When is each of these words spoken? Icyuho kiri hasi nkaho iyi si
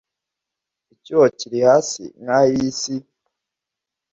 Icyuho 0.93 1.25
kiri 1.37 1.59
hasi 1.67 2.03
nkaho 2.21 2.47
iyi 2.53 2.69
si 2.79 2.95